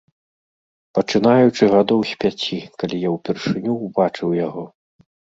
Пачынаючы 0.99 1.63
гадоў 1.73 1.99
з 2.11 2.17
пяці, 2.23 2.57
калі 2.83 2.97
я 3.01 3.09
ўпершыню 3.17 3.75
ўбачыў 3.85 4.33
яго. 4.47 4.63